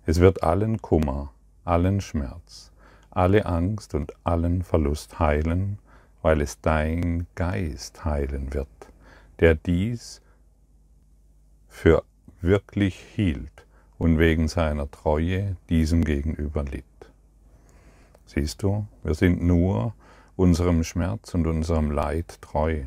Es 0.07 0.21
wird 0.21 0.43
allen 0.43 0.81
Kummer, 0.81 1.33
allen 1.65 2.01
Schmerz, 2.01 2.73
alle 3.11 3.47
Angst 3.47 3.95
und 3.95 4.13
allen 4.25 4.63
Verlust 4.63 5.19
heilen, 5.19 5.79
weil 6.23 6.41
es 6.41 6.61
dein 6.61 7.27
Geist 7.35 8.05
heilen 8.05 8.53
wird, 8.55 8.69
der 9.41 9.55
dies 9.55 10.23
für 11.69 12.03
wirklich 12.41 12.97
hielt 12.97 13.67
und 13.99 14.19
wegen 14.19 14.49
seiner 14.49 14.91
Treue 14.91 15.57
diesem 15.69 16.05
gegenüber 16.05 16.63
litt. 16.63 16.85
Siehst 18.27 18.63
du, 18.63 18.87
wir 19.03 19.15
sind 19.15 19.43
nur 19.43 19.95
unserem 20.37 20.85
Schmerz 20.85 21.35
und 21.35 21.47
unserem 21.47 21.91
Leid 21.91 22.41
treu 22.41 22.85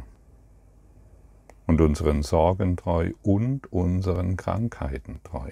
und 1.68 1.82
unseren 1.82 2.24
Sorgen 2.24 2.78
treu 2.78 3.12
und 3.22 3.72
unseren 3.72 4.38
Krankheiten 4.38 5.20
treu. 5.24 5.52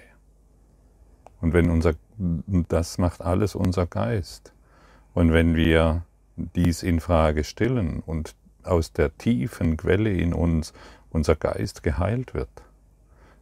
Und 1.42 1.52
wenn 1.52 1.70
unser, 1.70 1.94
das 2.16 2.98
macht 2.98 3.20
alles 3.20 3.54
unser 3.56 3.86
Geist. 3.86 4.52
Und 5.12 5.32
wenn 5.32 5.56
wir 5.56 6.04
dies 6.36 6.84
in 6.84 7.00
Frage 7.00 7.44
stellen 7.44 8.00
und 8.00 8.34
aus 8.62 8.92
der 8.92 9.18
tiefen 9.18 9.76
Quelle 9.76 10.10
in 10.10 10.32
uns 10.32 10.72
unser 11.10 11.34
Geist 11.34 11.82
geheilt 11.82 12.32
wird, 12.32 12.48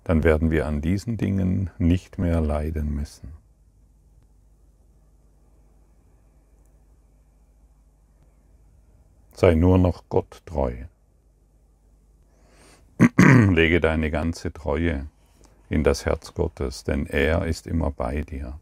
dann 0.03 0.25
werden 0.25 0.51
wir 0.51 0.67
an 0.67 0.81
diesen 0.81 1.19
Dingen 1.19 1.71
nicht 1.79 2.19
mehr 2.19 2.41
leiden 2.41 2.95
müssen. 2.95 3.33
Sei 9.33 9.55
nur 9.55 9.77
noch 9.77 10.05
Gott 10.09 10.43
treu. 10.47 10.73
Lege 13.19 13.81
deine 13.81 14.11
ganze 14.11 14.53
Treue 14.53 15.07
in 15.71 15.85
das 15.85 16.05
Herz 16.05 16.35
Gottes, 16.35 16.85
denn 16.85 17.07
er 17.07 17.47
ist 17.47 17.67
immer 17.67 17.91
bei 17.91 18.21
dir. 18.23 18.59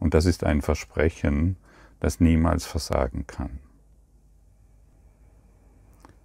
Und 0.00 0.14
das 0.14 0.24
ist 0.24 0.42
ein 0.42 0.62
Versprechen, 0.62 1.56
das 2.00 2.18
niemals 2.18 2.66
versagen 2.66 3.26
kann. 3.26 3.60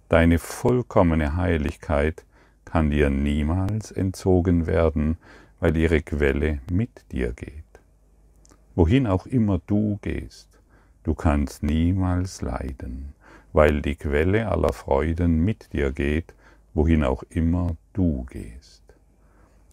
Deine 0.08 0.38
vollkommene 0.38 1.36
Heiligkeit 1.36 2.24
kann 2.64 2.90
dir 2.90 3.10
niemals 3.10 3.92
entzogen 3.92 4.66
werden, 4.66 5.18
weil 5.60 5.76
ihre 5.76 6.00
Quelle 6.00 6.60
mit 6.70 7.04
dir 7.12 7.32
geht. 7.32 7.64
Wohin 8.74 9.06
auch 9.06 9.26
immer 9.26 9.60
du 9.66 9.98
gehst, 10.02 10.48
du 11.02 11.14
kannst 11.14 11.62
niemals 11.62 12.40
leiden, 12.40 13.14
weil 13.52 13.82
die 13.82 13.96
Quelle 13.96 14.48
aller 14.48 14.72
Freuden 14.72 15.44
mit 15.44 15.72
dir 15.72 15.92
geht, 15.92 16.34
wohin 16.72 17.04
auch 17.04 17.22
immer 17.24 17.76
du 17.92 18.24
gehst. 18.30 18.85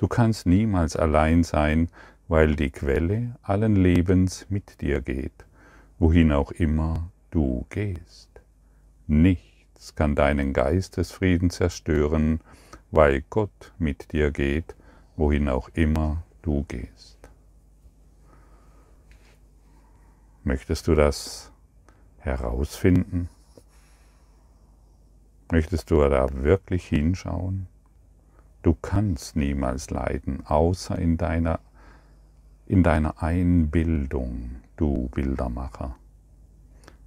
Du 0.04 0.10
kannst 0.10 0.46
niemals 0.46 0.98
allein 0.98 1.46
sein, 1.46 1.88
weil 2.28 2.58
die 2.58 2.72
Quelle 2.72 3.38
allen 3.42 3.78
Lebens 3.78 4.46
mit 4.50 4.82
dir 4.82 5.00
geht, 5.00 5.46
wohin 5.98 6.34
auch 6.34 6.52
immer 6.52 7.10
du 7.32 7.66
gehst. 7.70 8.30
Nichts 9.08 9.96
kann 9.96 10.14
deinen 10.14 10.52
Geistesfrieden 10.52 11.52
zerstören, 11.52 12.42
weil 12.92 13.24
Gott 13.30 13.72
mit 13.78 14.12
dir 14.12 14.32
geht, 14.32 14.76
wohin 15.16 15.48
auch 15.48 15.70
immer 15.70 16.22
du 16.42 16.66
gehst. 16.68 17.18
Möchtest 20.44 20.90
du 20.90 20.96
das 20.96 21.50
herausfinden? 22.18 23.30
Möchtest 25.50 25.92
du 25.92 26.02
da 26.10 26.28
wirklich 26.44 26.86
hinschauen? 26.88 27.68
Du 28.64 28.74
kannst 28.74 29.36
niemals 29.36 29.90
leiden, 29.90 30.46
außer 30.46 30.98
in 30.98 31.18
deiner, 31.18 31.60
in 32.66 32.82
deiner 32.82 33.22
Einbildung, 33.22 34.56
du 34.78 35.10
Bildermacher. 35.10 35.98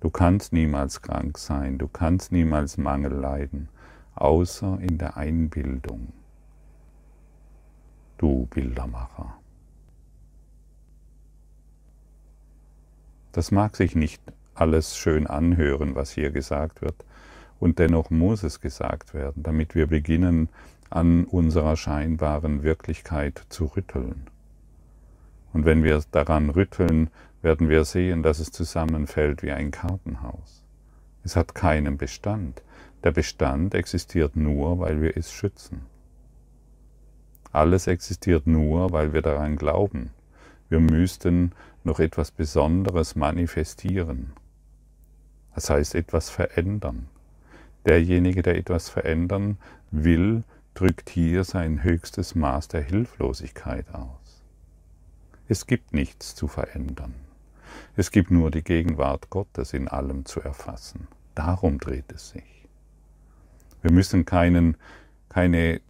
Du 0.00 0.10
kannst 0.10 0.52
niemals 0.52 1.00
krank 1.00 1.38
sein, 1.38 1.78
du 1.78 1.88
kannst 1.88 2.30
niemals 2.30 2.76
Mangel 2.76 3.12
leiden, 3.12 3.70
außer 4.14 4.78
in 4.80 4.98
der 4.98 5.16
Einbildung, 5.16 6.12
du 8.18 8.46
Bildermacher. 8.50 9.38
Das 13.32 13.50
mag 13.50 13.76
sich 13.76 13.94
nicht 13.94 14.22
alles 14.54 14.96
schön 14.98 15.26
anhören, 15.26 15.94
was 15.94 16.10
hier 16.10 16.30
gesagt 16.30 16.82
wird, 16.82 17.02
und 17.58 17.78
dennoch 17.78 18.10
muss 18.10 18.42
es 18.42 18.60
gesagt 18.60 19.14
werden, 19.14 19.42
damit 19.42 19.74
wir 19.74 19.86
beginnen, 19.86 20.50
an 20.90 21.24
unserer 21.24 21.76
scheinbaren 21.76 22.62
Wirklichkeit 22.62 23.44
zu 23.48 23.66
rütteln. 23.66 24.26
Und 25.52 25.64
wenn 25.64 25.82
wir 25.82 26.02
daran 26.10 26.50
rütteln, 26.50 27.10
werden 27.42 27.68
wir 27.68 27.84
sehen, 27.84 28.22
dass 28.22 28.40
es 28.40 28.50
zusammenfällt 28.50 29.42
wie 29.42 29.52
ein 29.52 29.70
Kartenhaus. 29.70 30.62
Es 31.24 31.36
hat 31.36 31.54
keinen 31.54 31.96
Bestand. 31.96 32.62
Der 33.04 33.12
Bestand 33.12 33.74
existiert 33.74 34.36
nur, 34.36 34.78
weil 34.78 35.00
wir 35.00 35.16
es 35.16 35.32
schützen. 35.32 35.82
Alles 37.52 37.86
existiert 37.86 38.46
nur, 38.46 38.92
weil 38.92 39.12
wir 39.12 39.22
daran 39.22 39.56
glauben. 39.56 40.10
Wir 40.68 40.80
müssten 40.80 41.52
noch 41.84 42.00
etwas 42.00 42.30
Besonderes 42.30 43.16
manifestieren. 43.16 44.32
Das 45.54 45.70
heißt 45.70 45.94
etwas 45.94 46.28
verändern. 46.28 47.06
Derjenige, 47.86 48.42
der 48.42 48.56
etwas 48.56 48.88
verändern 48.88 49.56
will, 49.90 50.42
drückt 50.76 51.08
hier 51.08 51.42
sein 51.42 51.82
höchstes 51.82 52.34
Maß 52.34 52.68
der 52.68 52.82
Hilflosigkeit 52.82 53.92
aus. 53.94 54.42
Es 55.48 55.66
gibt 55.66 55.94
nichts 55.94 56.34
zu 56.34 56.48
verändern. 56.48 57.14
Es 57.96 58.10
gibt 58.10 58.30
nur 58.30 58.50
die 58.50 58.62
Gegenwart 58.62 59.30
Gottes 59.30 59.72
in 59.72 59.88
allem 59.88 60.26
zu 60.26 60.40
erfassen. 60.40 61.08
Darum 61.34 61.78
dreht 61.78 62.12
es 62.12 62.30
sich. 62.30 62.68
Wir 63.80 63.90
müssen 63.90 64.26
keinen, 64.26 64.76
keine 65.30 65.80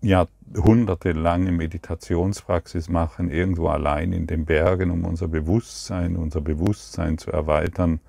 jahrhundertelange 0.00 1.52
Meditationspraxis 1.52 2.88
machen, 2.88 3.30
irgendwo 3.30 3.68
allein 3.68 4.12
in 4.12 4.26
den 4.26 4.46
Bergen, 4.46 4.90
um 4.90 5.04
unser 5.04 5.28
Bewusstsein, 5.28 6.16
unser 6.16 6.40
Bewusstsein 6.40 7.18
zu 7.18 7.30
erweitern, 7.30 8.00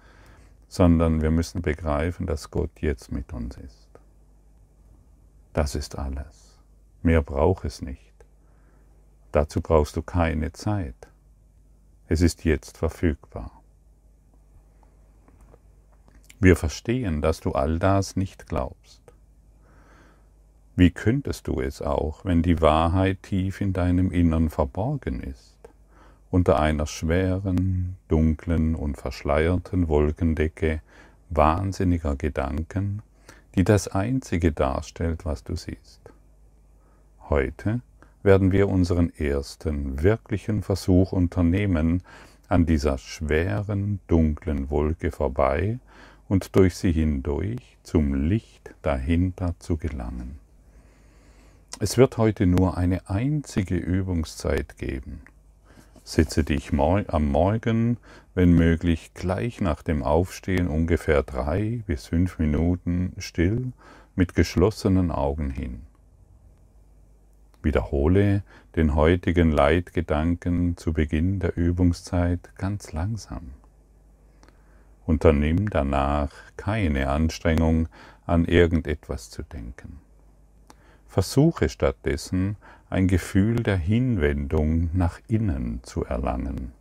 sondern 0.68 1.22
wir 1.22 1.30
müssen 1.30 1.62
begreifen, 1.62 2.26
dass 2.26 2.50
Gott 2.50 2.72
jetzt 2.82 3.12
mit 3.12 3.32
uns 3.32 3.58
ist. 3.58 3.85
Das 5.56 5.74
ist 5.74 5.98
alles. 5.98 6.60
Mehr 7.02 7.22
braucht 7.22 7.64
es 7.64 7.82
nicht. 7.82 8.14
Dazu 9.32 9.62
brauchst 9.62 9.96
du 9.96 10.02
keine 10.02 10.52
Zeit. 10.52 11.08
Es 12.10 12.20
ist 12.20 12.44
jetzt 12.44 12.78
verfügbar. 12.78 13.64
Wir 16.42 16.58
verstehen, 16.58 17.22
dass 17.22 17.40
du 17.40 17.54
all 17.54 17.80
das 17.80 18.18
nicht 18.18 18.48
glaubst. 18.48 19.02
Wie 20.76 20.92
könntest 20.92 21.48
du 21.48 21.62
es 21.62 21.82
auch, 21.82 22.26
wenn 22.26 22.42
die 22.42 22.60
Wahrheit 22.60 23.24
tief 23.24 23.62
in 23.62 23.72
deinem 23.72 24.12
Innern 24.12 24.50
verborgen 24.50 25.24
ist, 25.24 25.58
unter 26.32 26.60
einer 26.60 26.86
schweren, 26.86 27.96
dunklen 28.10 28.76
und 28.76 28.98
verschleierten 28.98 29.88
Wolkendecke 29.88 30.82
wahnsinniger 31.30 32.18
Gedanken, 32.18 33.02
die 33.56 33.64
das 33.64 33.88
Einzige 33.88 34.52
darstellt, 34.52 35.26
was 35.26 35.44
du 35.44 35.56
siehst. 35.56 36.02
Heute 37.30 37.82
werden 38.24 38.52
wir 38.52 38.70
unseren 38.70 39.14
ersten 39.16 40.04
wirklichen 40.04 40.62
Versuch 40.62 41.12
unternehmen, 41.12 42.04
an 42.48 42.66
dieser 42.66 42.98
schweren, 42.98 44.00
dunklen 44.08 44.70
Wolke 44.70 45.12
vorbei 45.12 45.80
und 46.28 46.56
durch 46.56 46.76
sie 46.76 46.92
hindurch 46.92 47.78
zum 47.84 48.14
Licht 48.14 48.74
dahinter 48.82 49.56
zu 49.60 49.78
gelangen. 49.78 50.40
Es 51.80 51.98
wird 51.98 52.18
heute 52.18 52.46
nur 52.46 52.78
eine 52.78 53.10
einzige 53.10 53.76
Übungszeit 53.76 54.78
geben. 54.78 55.22
Sitze 56.08 56.44
dich 56.44 56.72
am 56.72 57.32
Morgen, 57.32 57.98
wenn 58.36 58.54
möglich 58.54 59.16
gleich 59.16 59.60
nach 59.60 59.82
dem 59.82 60.04
Aufstehen 60.04 60.68
ungefähr 60.68 61.24
drei 61.24 61.82
bis 61.88 62.06
fünf 62.06 62.38
Minuten 62.38 63.14
still 63.18 63.74
mit 64.16 64.36
geschlossenen 64.36 65.10
Augen 65.10 65.50
hin. 65.50 65.82
Wiederhole 67.64 68.44
den 68.76 68.94
heutigen 68.94 69.50
Leitgedanken 69.50 70.78
zu 70.78 70.94
Beginn 70.94 71.40
der 71.40 71.58
Übungszeit 71.58 72.52
ganz 72.56 72.94
langsam. 72.94 73.50
Unternimm 75.08 75.72
danach 75.72 76.30
keine 76.56 77.10
Anstrengung, 77.10 77.90
an 78.28 78.46
irgendetwas 78.46 79.32
zu 79.32 79.42
denken. 79.42 80.00
Versuche 81.08 81.68
stattdessen 81.68 82.58
ein 82.96 83.10
Gefühl 83.10 83.62
der 83.62 83.76
Hinwendung 83.76 84.90
nach 84.94 85.20
innen 85.28 85.82
zu 85.84 86.06
erlangen, 86.06 86.72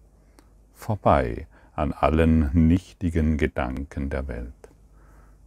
vorbei 0.72 1.48
an 1.74 1.92
allen 1.92 2.50
nichtigen 2.52 3.36
Gedanken 3.36 4.10
der 4.10 4.28
Welt. 4.28 4.52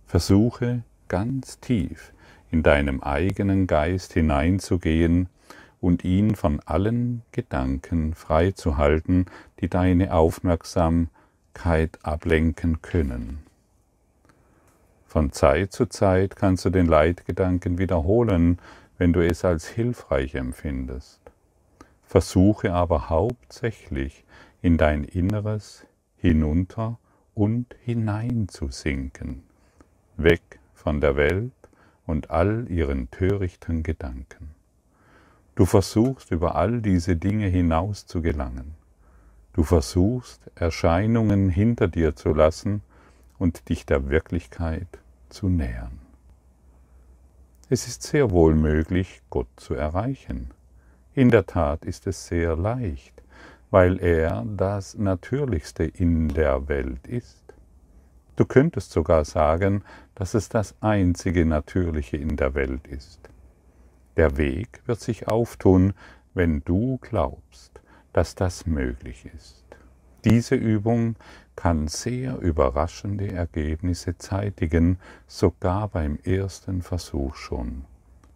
Versuche 0.06 0.84
ganz 1.08 1.62
tief 1.62 2.12
in 2.52 2.64
deinem 2.64 3.02
eigenen 3.02 3.66
Geist 3.66 4.12
hineinzugehen 4.12 5.30
und 5.80 6.04
ihn 6.04 6.36
von 6.36 6.60
allen 6.66 7.22
Gedanken 7.32 8.14
freizuhalten, 8.14 9.28
die 9.62 9.70
deine 9.70 10.14
Aufmerksamkeit 10.14 11.98
ablenken 12.04 12.82
können. 12.82 13.40
Von 15.06 15.32
Zeit 15.32 15.72
zu 15.72 15.86
Zeit 15.86 16.36
kannst 16.36 16.66
du 16.66 16.70
den 16.70 16.88
Leitgedanken 16.88 17.78
wiederholen, 17.78 18.60
wenn 18.98 19.14
du 19.14 19.26
es 19.26 19.46
als 19.46 19.68
hilfreich 19.68 20.36
empfindest. 20.36 21.22
Versuche 22.04 22.74
aber 22.74 23.10
hauptsächlich 23.10 24.24
in 24.62 24.78
dein 24.78 25.04
Inneres 25.04 25.86
hinunter 26.18 26.98
und 27.36 27.76
hinein 27.84 28.48
zu 28.48 28.70
sinken, 28.70 29.44
weg 30.16 30.60
von 30.74 31.02
der 31.02 31.16
Welt 31.16 31.52
und 32.06 32.32
all 32.32 32.66
ihren 32.70 33.12
törichten 33.12 33.84
Gedanken. 33.84 34.56
Du 35.56 35.66
versuchst 35.66 36.32
über 36.32 36.56
all 36.56 36.82
diese 36.82 37.16
Dinge 37.16 37.48
hinaus 37.48 38.06
zu 38.06 38.22
gelangen. 38.22 38.76
Du 39.54 39.64
versuchst 39.64 40.40
Erscheinungen 40.56 41.50
hinter 41.50 41.88
dir 41.88 42.16
zu 42.16 42.30
lassen 42.34 42.82
und 43.38 43.70
dich 43.70 43.86
der 43.86 44.10
Wirklichkeit 44.10 44.88
zu 45.30 45.50
nähern. 45.50 46.07
Es 47.70 47.86
ist 47.86 48.02
sehr 48.04 48.32
wohl 48.32 48.56
möglich, 48.56 49.22
Gott 49.30 49.50
zu 49.58 49.74
erreichen. 49.74 50.52
In 51.14 51.32
der 51.32 51.46
Tat 51.46 51.84
ist 51.84 52.08
es 52.08 52.26
sehr 52.26 52.56
leicht, 52.56 53.22
weil 53.72 54.00
er 54.02 54.46
das 54.48 54.98
Natürlichste 54.98 55.84
in 55.84 56.30
der 56.30 56.70
Welt 56.70 57.06
ist. 57.08 57.44
Du 58.38 58.46
könntest 58.46 58.92
sogar 58.92 59.26
sagen, 59.26 59.84
dass 60.16 60.34
es 60.34 60.48
das 60.48 60.76
einzige 60.80 61.46
Natürliche 61.46 62.16
in 62.16 62.38
der 62.38 62.56
Welt 62.56 62.88
ist. 62.88 63.20
Der 64.16 64.38
Weg 64.38 64.82
wird 64.86 65.02
sich 65.02 65.28
auftun, 65.28 65.94
wenn 66.34 66.64
du 66.64 67.00
glaubst, 67.02 67.82
dass 68.14 68.36
das 68.36 68.66
möglich 68.66 69.30
ist. 69.36 69.66
Diese 70.24 70.56
Übung 70.56 71.18
kann 71.58 71.89
sehr 71.89 72.38
überraschende 72.38 73.30
Ergebnisse 73.34 74.17
zeitigen, 74.17 75.00
sogar 75.26 75.89
beim 75.89 76.17
ersten 76.24 76.82
Versuch 76.82 77.36
schon. 77.36 77.84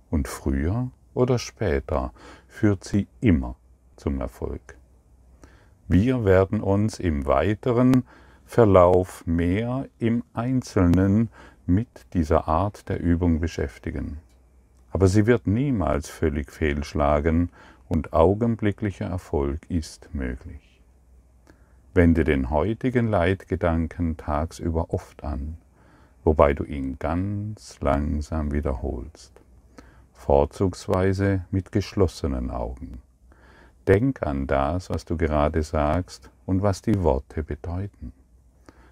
Und 0.10 0.28
früher 0.28 0.90
oder 1.14 1.40
später 1.40 2.12
führt 2.50 2.84
sie 2.84 3.08
immer 3.22 3.56
zum 3.96 4.20
Erfolg. 4.20 4.76
Wir 5.88 6.26
werden 6.26 6.62
uns 6.62 7.00
im 7.00 7.26
weiteren 7.26 8.04
Verlauf 8.46 9.26
mehr 9.26 9.88
im 10.00 10.24
Einzelnen 10.34 11.30
mit 11.66 11.88
dieser 12.14 12.48
Art 12.48 12.90
der 12.90 13.00
Übung 13.00 13.40
beschäftigen. 13.40 14.18
Aber 14.90 15.08
sie 15.08 15.26
wird 15.26 15.48
niemals 15.48 16.10
völlig 16.10 16.52
fehlschlagen 16.52 17.50
und 17.88 18.14
augenblicklicher 18.14 19.06
Erfolg 19.06 19.60
ist 19.70 20.10
möglich. 20.14 20.71
Wende 21.94 22.24
den 22.24 22.50
heutigen 22.50 23.10
Leitgedanken 23.10 24.16
tagsüber 24.16 24.94
oft 24.94 25.26
an, 25.26 25.58
wobei 26.24 26.54
du 26.54 26.64
ihn 26.64 26.98
ganz 27.00 27.82
langsam 27.82 28.54
wiederholst, 28.54 29.34
vorzugsweise 30.14 31.44
mit 31.52 31.74
geschlossenen 31.74 32.50
Augen. 32.50 33.02
Denk 33.90 34.24
an 34.24 34.48
das, 34.48 34.90
was 34.90 35.04
du 35.04 35.18
gerade 35.18 35.64
sagst 35.64 36.30
und 36.46 36.62
was 36.62 36.82
die 36.82 37.04
Worte 37.04 37.44
bedeuten. 37.44 38.14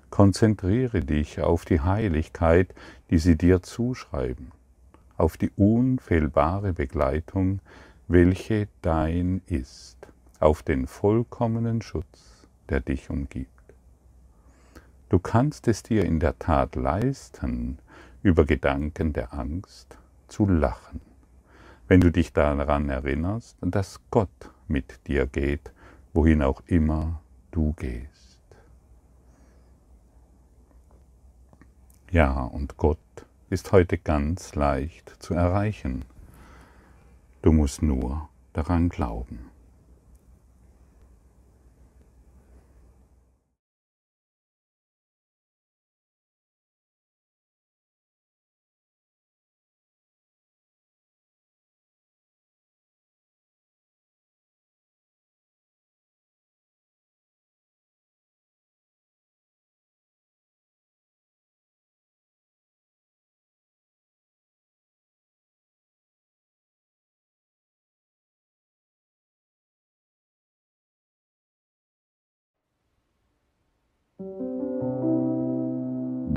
Konzentriere 0.09 0.99
dich 0.99 1.39
auf 1.39 1.63
die 1.63 1.79
Heiligkeit, 1.79 2.75
die 3.11 3.19
sie 3.19 3.37
dir 3.37 3.61
zuschreiben, 3.61 4.51
auf 5.15 5.37
die 5.37 5.51
unfehlbare 5.55 6.73
Begleitung, 6.73 7.61
welche 8.09 8.67
dein 8.81 9.41
ist, 9.45 9.97
auf 10.41 10.63
den 10.63 10.85
vollkommenen 10.85 11.81
Schutz, 11.81 12.38
der 12.69 12.79
dich 12.79 13.09
umgibt. 13.09 13.49
Du 15.09 15.19
kannst 15.19 15.67
es 15.67 15.83
dir 15.83 16.05
in 16.05 16.19
der 16.19 16.37
Tat 16.37 16.75
leisten, 16.75 17.79
über 18.21 18.45
Gedanken 18.45 19.13
der 19.13 19.33
Angst 19.33 19.97
zu 20.27 20.45
lachen, 20.45 21.01
wenn 21.87 22.01
du 22.01 22.11
dich 22.11 22.33
daran 22.33 22.89
erinnerst, 22.89 23.57
dass 23.61 23.99
Gott 24.11 24.51
mit 24.67 25.07
dir 25.07 25.25
geht, 25.25 25.71
wohin 26.13 26.43
auch 26.43 26.61
immer 26.67 27.21
du 27.51 27.73
gehst. 27.73 28.39
Ja, 32.11 32.43
und 32.43 32.77
Gott 32.77 32.97
ist 33.49 33.71
heute 33.71 33.97
ganz 33.97 34.55
leicht 34.55 35.15
zu 35.19 35.33
erreichen. 35.33 36.05
Du 37.41 37.51
musst 37.51 37.81
nur 37.81 38.29
daran 38.53 38.89
glauben. 38.89 39.49